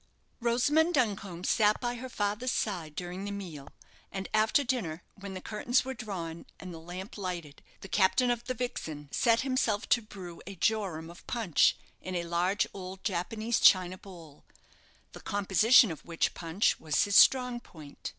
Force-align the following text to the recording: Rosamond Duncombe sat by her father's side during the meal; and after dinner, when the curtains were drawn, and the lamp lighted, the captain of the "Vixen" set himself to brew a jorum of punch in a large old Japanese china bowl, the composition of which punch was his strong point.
Rosamond 0.39 0.95
Duncombe 0.95 1.43
sat 1.43 1.79
by 1.79 1.93
her 1.93 2.09
father's 2.09 2.51
side 2.51 2.95
during 2.95 3.23
the 3.23 3.31
meal; 3.31 3.67
and 4.11 4.27
after 4.33 4.63
dinner, 4.63 5.03
when 5.13 5.35
the 5.35 5.39
curtains 5.41 5.85
were 5.85 5.93
drawn, 5.93 6.47
and 6.59 6.73
the 6.73 6.79
lamp 6.79 7.19
lighted, 7.19 7.61
the 7.81 7.87
captain 7.87 8.31
of 8.31 8.43
the 8.45 8.55
"Vixen" 8.55 9.09
set 9.11 9.41
himself 9.41 9.87
to 9.89 10.01
brew 10.01 10.41
a 10.47 10.55
jorum 10.55 11.11
of 11.11 11.27
punch 11.27 11.77
in 12.01 12.15
a 12.15 12.23
large 12.23 12.65
old 12.73 13.03
Japanese 13.03 13.59
china 13.59 13.95
bowl, 13.95 14.43
the 15.11 15.21
composition 15.21 15.91
of 15.91 16.03
which 16.03 16.33
punch 16.33 16.79
was 16.79 17.03
his 17.03 17.15
strong 17.15 17.59
point. 17.59 18.09